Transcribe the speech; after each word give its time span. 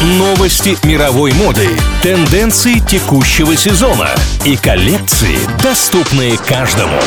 Новости 0.00 0.78
мировой 0.86 1.34
моды, 1.34 1.68
тенденции 2.02 2.78
текущего 2.78 3.54
сезона 3.54 4.08
и 4.46 4.56
коллекции, 4.56 5.38
доступные 5.62 6.38
каждому. 6.38 6.98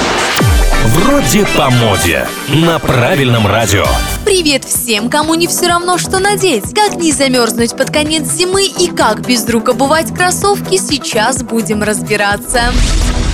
Вроде 0.85 1.43
по 1.57 1.71
моде. 1.71 2.27
На 2.49 2.77
правильном 2.77 3.47
радио. 3.47 3.87
Привет 4.25 4.65
всем, 4.65 5.09
кому 5.09 5.33
не 5.33 5.47
все 5.47 5.69
равно, 5.69 5.97
что 5.97 6.19
надеть. 6.19 6.71
Как 6.75 6.97
не 6.97 7.11
замерзнуть 7.11 7.75
под 7.75 7.89
конец 7.89 8.25
зимы 8.31 8.65
и 8.65 8.87
как 8.89 9.25
без 9.25 9.49
рук 9.49 9.69
обувать 9.69 10.13
кроссовки, 10.13 10.77
сейчас 10.77 11.41
будем 11.41 11.81
разбираться. 11.81 12.71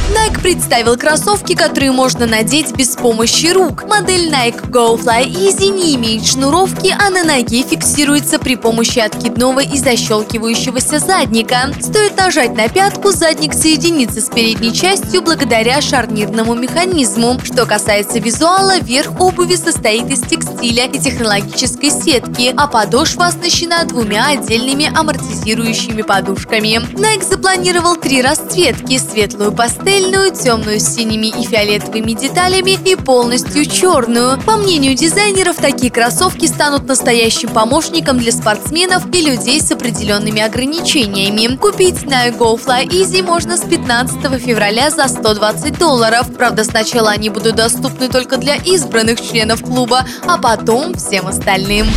Nike 0.09 0.41
представил 0.41 0.97
кроссовки, 0.97 1.53
которые 1.53 1.91
можно 1.91 2.25
надеть 2.25 2.75
без 2.75 2.89
помощи 2.95 3.47
рук. 3.47 3.85
Модель 3.87 4.29
Nike 4.29 4.69
Go 4.69 4.99
Fly 4.99 5.27
Easy 5.27 5.69
не 5.69 5.95
имеет 5.95 6.25
шнуровки, 6.25 6.95
а 6.97 7.09
на 7.11 7.23
ноге 7.23 7.61
фиксируется 7.61 8.39
при 8.39 8.55
помощи 8.55 8.99
откидного 8.99 9.59
и 9.59 9.77
защелкивающегося 9.77 10.99
задника. 10.99 11.71
Стоит 11.79 12.17
нажать 12.17 12.55
на 12.55 12.67
пятку, 12.69 13.11
задник 13.11 13.53
соединится 13.53 14.21
с 14.21 14.29
передней 14.29 14.73
частью 14.73 15.21
благодаря 15.21 15.79
шарнирному 15.81 16.55
механизму. 16.55 17.39
Что 17.43 17.65
касается 17.65 18.17
визуала, 18.19 18.79
верх 18.79 19.19
обуви 19.19 19.55
состоит 19.55 20.09
из 20.09 20.21
текстиля 20.21 20.85
и 20.85 20.99
технологической 20.99 21.91
сетки, 21.91 22.53
а 22.57 22.67
подошва 22.67 23.27
оснащена 23.27 23.85
двумя 23.85 24.27
отдельными 24.27 24.91
амортизирующими 24.91 26.01
подушками. 26.01 26.79
Nike 26.93 27.29
запланировал 27.29 27.95
три 27.95 28.21
расцветки– 28.21 28.97
светлую 29.09 29.51
пастель, 29.51 29.98
пастельную, 29.99 30.31
темную 30.31 30.79
с 30.79 30.95
синими 30.95 31.27
и 31.27 31.45
фиолетовыми 31.45 32.13
деталями 32.13 32.77
и 32.85 32.95
полностью 32.95 33.65
черную. 33.65 34.39
По 34.41 34.55
мнению 34.55 34.95
дизайнеров, 34.95 35.57
такие 35.57 35.91
кроссовки 35.91 36.45
станут 36.45 36.87
настоящим 36.87 37.49
помощником 37.49 38.17
для 38.17 38.31
спортсменов 38.31 39.13
и 39.13 39.21
людей 39.21 39.61
с 39.61 39.71
определенными 39.71 40.41
ограничениями. 40.41 41.55
Купить 41.55 42.05
на 42.05 42.29
GoFly 42.29 42.87
Easy 42.87 43.21
можно 43.23 43.57
с 43.57 43.61
15 43.61 44.41
февраля 44.41 44.89
за 44.89 45.07
120 45.07 45.77
долларов. 45.77 46.27
Правда, 46.37 46.63
сначала 46.63 47.11
они 47.11 47.29
будут 47.29 47.55
доступны 47.55 48.07
только 48.07 48.37
для 48.37 48.55
избранных 48.55 49.19
членов 49.21 49.61
клуба, 49.61 50.05
а 50.25 50.37
потом 50.37 50.93
всем 50.95 51.27
остальным. 51.27 51.87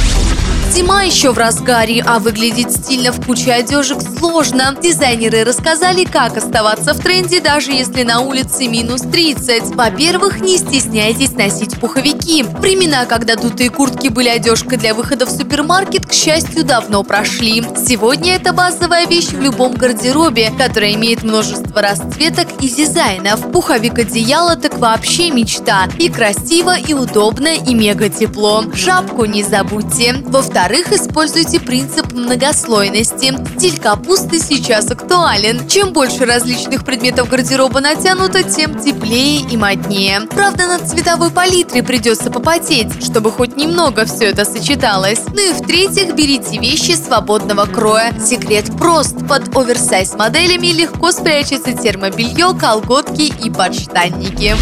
Зима 0.72 1.02
еще 1.02 1.32
в 1.32 1.38
разгаре, 1.38 2.02
а 2.06 2.18
выглядеть 2.18 2.74
стильно 2.74 3.12
в 3.12 3.22
куче 3.26 3.52
одежек 3.52 3.98
сложно. 4.18 4.74
Дизайнеры 4.80 5.44
рассказали, 5.44 6.04
как 6.04 6.38
оставаться 6.38 6.94
в 6.94 7.00
тренде, 7.00 7.40
даже 7.40 7.72
если 7.72 8.04
на 8.04 8.20
улице 8.20 8.66
минус 8.68 9.02
30. 9.02 9.74
Во-первых, 9.74 10.40
не 10.40 10.56
стесняйтесь 10.56 11.32
носить 11.32 11.78
пуховики. 11.78 12.42
Времена, 12.42 13.04
когда 13.04 13.36
дутые 13.36 13.68
куртки 13.68 14.08
были 14.08 14.30
одежкой 14.30 14.78
для 14.78 14.94
выхода 14.94 15.26
в 15.26 15.30
супермаркет, 15.30 16.06
к 16.06 16.12
счастью, 16.14 16.64
давно 16.64 17.02
прошли. 17.02 17.62
Сегодня 17.76 18.36
это 18.36 18.54
базовая 18.54 19.06
вещь 19.06 19.28
в 19.28 19.42
любом 19.42 19.74
гардеробе, 19.74 20.52
которая 20.56 20.94
имеет 20.94 21.22
множество 21.22 21.82
расцветок 21.82 22.48
и 22.62 22.68
дизайнов. 22.70 23.52
Пуховик 23.52 23.98
одеяло 23.98 24.56
так 24.56 24.78
вообще 24.78 25.30
мечта. 25.32 25.86
И 25.98 26.08
красиво, 26.08 26.74
и 26.78 26.94
удобно, 26.94 27.48
и 27.48 27.74
мега 27.74 28.08
тепло. 28.08 28.64
Шапку 28.74 29.26
не 29.26 29.42
забудьте. 29.42 30.14
Во-вторых, 30.24 30.61
во-вторых, 30.62 30.92
используйте 30.92 31.58
принцип 31.58 32.12
многослойности. 32.12 33.34
Стиль 33.58 33.80
капусты 33.80 34.38
сейчас 34.38 34.88
актуален. 34.92 35.68
Чем 35.68 35.92
больше 35.92 36.24
различных 36.24 36.84
предметов 36.84 37.28
гардероба 37.28 37.80
натянуто, 37.80 38.44
тем 38.44 38.80
теплее 38.80 39.40
и 39.40 39.56
моднее. 39.56 40.20
Правда, 40.30 40.68
над 40.68 40.88
цветовой 40.88 41.32
палитрой 41.32 41.82
придется 41.82 42.30
попотеть, 42.30 43.04
чтобы 43.04 43.32
хоть 43.32 43.56
немного 43.56 44.04
все 44.04 44.26
это 44.26 44.44
сочеталось. 44.44 45.22
Ну 45.26 45.50
и 45.50 45.52
в-третьих, 45.52 46.14
берите 46.14 46.58
вещи 46.58 46.92
свободного 46.92 47.66
кроя. 47.66 48.14
Секрет 48.24 48.66
прост. 48.78 49.16
Под 49.28 49.54
оверсайз 49.56 50.14
моделями 50.14 50.68
легко 50.68 51.10
спрячется 51.10 51.72
термобелье, 51.72 52.56
колготки 52.56 53.32
и 53.44 53.50
подштанники. 53.50 54.54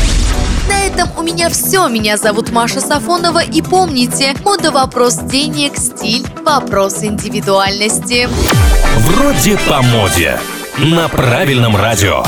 На 0.70 0.86
этом 0.86 1.08
у 1.18 1.22
меня 1.22 1.50
все. 1.50 1.88
Меня 1.88 2.16
зовут 2.16 2.52
Маша 2.52 2.80
Сафонова. 2.80 3.42
И 3.42 3.60
помните, 3.60 4.36
мода 4.44 4.70
вопрос 4.70 5.16
денег, 5.16 5.76
стиль 5.76 6.24
вопрос 6.44 7.02
индивидуальности. 7.02 8.28
Вроде 8.98 9.58
по 9.68 9.82
моде. 9.82 10.38
На 10.78 11.08
правильном 11.08 11.74
радио. 11.74 12.22